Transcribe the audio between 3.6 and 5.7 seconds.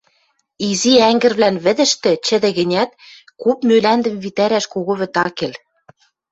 мӱлӓндӹм витӓрӓш кого вӹд ак кел.